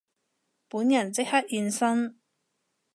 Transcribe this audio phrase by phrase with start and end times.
[0.67, 2.17] 本人即刻現身